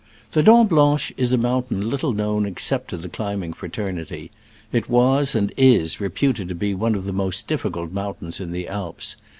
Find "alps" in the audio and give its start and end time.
8.67-9.15